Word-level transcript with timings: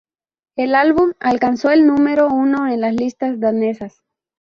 El 0.57 0.73
álbum 0.73 1.11
alcanzó 1.19 1.69
el 1.69 1.85
número 1.85 2.25
uno 2.27 2.67
en 2.67 2.81
las 2.81 2.95
listas 2.95 3.39
danesas. 3.39 4.01